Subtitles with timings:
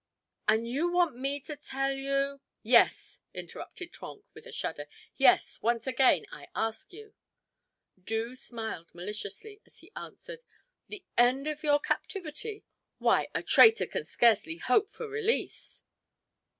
[0.47, 5.85] "And you want me to tell you" "Yes," interrupted Trenck, with a shudder; "yes, once
[5.85, 7.13] again I ask you."
[8.03, 10.43] Doo smiled maliciously as he answered:
[10.87, 12.65] "The end of your captivity?
[12.97, 15.83] Why, a traitor can scarcely hope for release!"